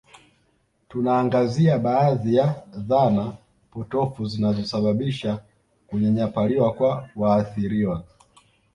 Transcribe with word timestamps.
Tunaangazia 0.89 1.79
baadhi 1.79 2.35
ya 2.35 2.63
dhana 2.73 3.33
potofu 3.71 4.25
zinazosababisha 4.25 5.39
kunyanyapaliwa 5.87 6.73
kwa 6.73 7.09
waathiriwa 7.15 8.03